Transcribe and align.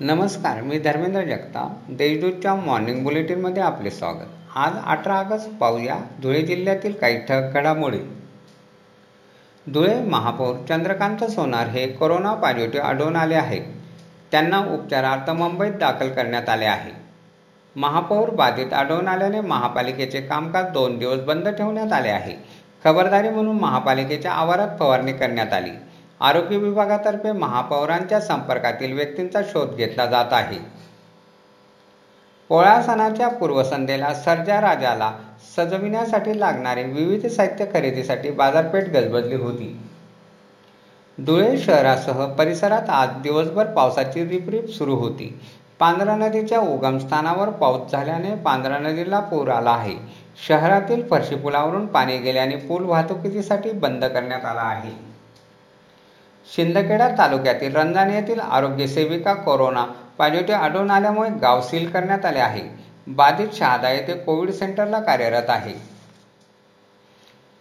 नमस्कार 0.00 0.60
मी 0.62 0.78
धर्मेंद्र 0.78 1.20
जगताप. 1.22 1.90
देशदूतच्या 1.90 2.54
मॉर्निंग 2.54 3.02
बुलेटिनमध्ये 3.04 3.62
आपले 3.62 3.90
स्वागत. 3.90 4.26
आज 4.54 4.72
अठरा 4.86 5.14
ऑगस्ट 5.14 5.58
पाहूया 5.58 5.94
धुळे 6.22 6.42
जिल्ह्यातील 6.42 6.92
काही 6.92 7.18
ठळक 7.18 7.54
घडामोडी. 7.54 7.98
धुळे 9.66 9.94
महापौर 10.00 10.54
चंद्रकांत 10.68 11.24
सोनार 11.24 11.66
हे 11.66 11.86
कोरोना 11.88 12.34
पॉझिटिव्ह 12.34 12.86
आढळून 12.86 13.16
आले 13.16 13.34
आहे 13.34 13.60
त्यांना 14.32 14.58
उपचारार्थ 14.58 15.30
मुंबईत 15.30 15.72
दाखल 15.72 16.08
करण्यात 16.08 16.48
आले 16.48 16.66
आहे. 16.66 16.92
महापौर 17.76 18.30
बाधित 18.30 18.72
आढळून 18.72 19.08
आल्याने 19.08 19.40
महापालिकेचे 19.40 20.20
कामकाज 20.20 20.72
दोन 20.72 20.98
दिवस 20.98 21.20
बंद 21.20 21.48
ठेवण्यात 21.48 21.92
आले 21.92 22.08
आहे. 22.08 22.36
खबरदारी 22.84 23.28
म्हणून 23.28 23.58
महापालिकेच्या 23.58 24.32
आवारात 24.32 24.78
फवारणी 24.78 25.12
करण्यात 25.12 25.52
आली. 25.52 25.70
आरोग्य 26.20 26.56
विभागातर्फे 26.56 27.32
महापौरांच्या 27.32 28.20
संपर्कातील 28.20 28.92
व्यक्तींचा 28.92 29.40
शोध 29.42 29.74
घेतला 29.74 30.06
जात 30.06 30.32
आहे. 30.32 30.58
पोळा 32.48 32.82
सणाच्या 32.82 33.28
पूर्वसंध्येला 33.28 34.14
सर्जा 34.14 34.60
राजाला 34.60 35.12
सजविण्यासाठी 35.56 36.40
लागणारे 36.40 36.82
विविध 36.82 37.26
साहित्य 37.26 37.64
खरेदीसाठी 37.74 38.30
बाजारपेठ 38.30 38.84
गजबजली 38.84 39.34
होती. 39.34 39.80
धुळे 41.18 41.58
शहरासह 41.58 42.26
परिसरात 42.26 42.90
आज 42.90 43.08
दिवसभर 43.22 43.66
पावसाची 43.66 44.28
रिपरिप 44.28 44.68
सुरू 44.68 44.94
होती. 44.94 45.40
पांढरा 45.78 46.16
नदीच्या 46.16 46.60
उगमस्थानावर 46.60 47.48
पाऊस 47.48 47.92
झाल्याने 47.92 48.34
पांढरा 48.34 48.78
नदीला 48.78 49.20
पूर 49.20 49.48
आला 49.48 49.70
आहे. 49.70 49.96
शहरातील 50.48 51.08
फरशी 51.08 51.34
पुलावरून 51.34 51.86
पाणी 51.86 52.18
गेल्याने 52.18 52.56
पूल 52.56 52.84
वाहतुकीसाठी 52.84 53.70
बंद 53.70 54.04
करण्यात 54.04 54.44
आला 54.44 54.60
आहे. 54.60 55.07
शिंदखेडा 56.56 57.08
तालुक्यातील 57.08 57.76
रंजाणे 57.76 58.14
येथील 58.14 58.40
आरोग्य 58.40 58.86
सेविका 58.86 59.34
कोरोना 59.34 59.84
पॉझिटिव्ह 60.18 60.60
आढळून 60.60 60.90
आल्यामुळे 60.90 61.30
गाव 61.30 61.60
सील 61.60 61.90
करण्यात 61.90 62.24
आले 62.24 62.38
आहे. 62.38 62.62
बाधित 63.06 63.48
शहादा 63.52 63.90
येथे 63.90 64.12
कोविड 64.12 64.50
सेंटरला 64.50 65.00
कार्यरत 65.00 65.48
आहे. 65.48 65.74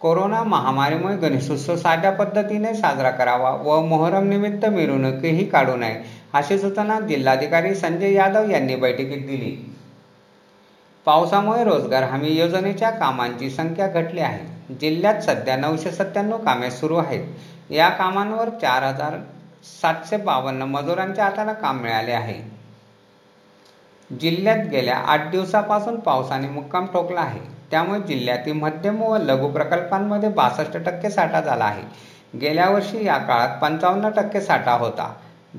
कोरोना 0.00 0.42
महामारीमुळे 0.42 1.16
गणेशोत्सव 1.16 1.76
साध्या 1.76 2.10
पद्धतीने 2.10 2.74
साजरा 2.74 3.10
करावा 3.10 3.50
व 3.50 3.80
मोहरम 3.80 4.28
निमित्त 4.28 4.66
मिरवणुकीही 4.66 5.44
काढू 5.44 5.76
नये 5.76 6.02
अशी 6.32 6.58
सूचना 6.58 7.00
जिल्हाधिकारी 7.00 7.74
संजय 7.74 8.12
यादव 8.12 8.50
यांनी 8.50 8.76
बैठकीत 8.76 9.26
दिली. 9.26 9.74
पावसामुळे 11.04 11.64
रोजगार 11.64 12.02
हमी 12.02 12.28
योजनेच्या 12.28 12.90
कामांची 12.90 13.50
संख्या 13.50 13.86
घटली 13.86 14.20
आहे. 14.20 14.74
जिल्ह्यात 14.74 15.20
सध्या 15.20 15.56
नऊशे 15.56 15.90
सत्त्याण्णव 15.90 16.38
कामे 16.38 16.70
सुरू 16.70 16.96
आहेत. 16.96 17.24
या 17.70 17.88
कामांवर 17.88 18.48
चार 18.48 18.82
हजार 18.82 19.14
सातशे 19.82 20.16
बावन्न 20.16 20.62
मजुरांच्या 20.62 21.24
हाताला 21.24 21.52
काम 21.52 21.80
मिळाले 21.80 22.12
आहे. 22.12 22.56
जिल्ह्यात 24.20 24.58
गेल्या 24.58 24.96
आठ 24.96 25.30
दिवसापासून 25.30 26.00
पावसाने 26.00 26.48
मुक्काम 26.48 26.86
ठोकला 26.86 27.20
आहे. 27.20 27.40
त्यामुळे 27.70 28.00
जिल्ह्यातील 28.00 28.52
मध्यम 28.52 29.02
व 29.02 29.16
लघु 29.16 29.48
प्रकल्पांमध्ये 29.48 30.28
बासष्ट 30.28 30.76
टक्के 30.76 31.10
साठा 31.10 31.40
झाला 31.40 31.64
आहे. 31.64 31.82
गेल्या 32.38 32.70
वर्षी 32.70 33.04
या 33.06 33.18
काळात 33.18 33.48
पंचावन्न 33.62 34.08
टक्के 34.08 34.40
साठा 34.40 34.72
होता. 34.72 35.14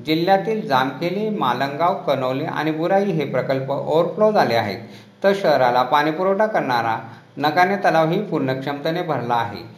जिल्ह्यातील 0.06 0.68
जामखेली 0.68 1.28
मालंगाव 1.30 1.94
कनोली 1.94 2.44
आणि 2.44 2.70
बुराई 2.70 3.04
हे 3.04 3.24
प्रकल्प 3.24 3.70
ओव्हरफ्लो 3.70 4.32
झाले 4.32 4.54
आहेत. 4.54 4.78
तर 5.24 5.32
शहराला 5.34 5.82
पाणीपुरवठा 5.82 6.46
करणारा 6.46 6.98
नकाने 7.36 7.76
तलावही 7.76 8.22
पूर्ण 8.22 8.60
क्षमतेने 8.60 9.02
भरला 9.02 9.34
आहे. 9.34 9.77